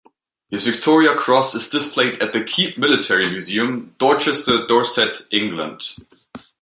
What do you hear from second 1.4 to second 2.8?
is displayed at The Keep